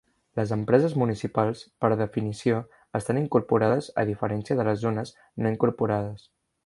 Les 0.37 0.51
empreses 0.53 0.93
municipals, 1.01 1.59
per 1.85 1.91
definició, 1.99 2.61
estan 3.01 3.19
incorporades, 3.21 3.91
a 4.05 4.07
diferència 4.13 4.59
de 4.61 4.67
les 4.71 4.83
zones 4.87 5.13
no 5.45 5.53
incorporades. 5.59 6.27